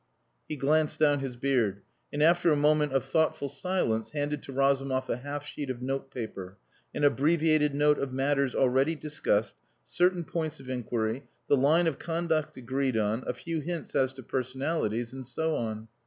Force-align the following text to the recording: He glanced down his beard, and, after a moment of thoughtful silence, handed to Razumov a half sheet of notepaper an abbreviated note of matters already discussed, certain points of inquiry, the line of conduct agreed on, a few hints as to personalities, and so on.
He 0.49 0.55
glanced 0.55 0.97
down 0.99 1.19
his 1.19 1.35
beard, 1.35 1.83
and, 2.11 2.23
after 2.23 2.49
a 2.51 2.55
moment 2.55 2.91
of 2.91 3.05
thoughtful 3.05 3.47
silence, 3.49 4.09
handed 4.09 4.41
to 4.41 4.51
Razumov 4.51 5.07
a 5.11 5.17
half 5.17 5.45
sheet 5.45 5.69
of 5.69 5.79
notepaper 5.83 6.57
an 6.91 7.03
abbreviated 7.03 7.75
note 7.75 7.99
of 7.99 8.11
matters 8.11 8.55
already 8.55 8.95
discussed, 8.95 9.57
certain 9.83 10.23
points 10.23 10.59
of 10.59 10.67
inquiry, 10.69 11.25
the 11.49 11.55
line 11.57 11.85
of 11.85 11.99
conduct 11.99 12.57
agreed 12.57 12.97
on, 12.97 13.23
a 13.27 13.33
few 13.35 13.59
hints 13.59 13.93
as 13.93 14.11
to 14.13 14.23
personalities, 14.23 15.13
and 15.13 15.27
so 15.27 15.55
on. 15.55 15.87